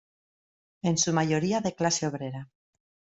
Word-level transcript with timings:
En 0.81 0.97
su 0.97 1.13
mayoría 1.13 1.61
de 1.61 1.75
clase 1.75 2.07
obrera. 2.07 2.49